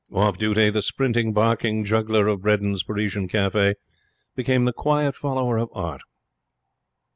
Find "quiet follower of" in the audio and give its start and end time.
4.73-5.69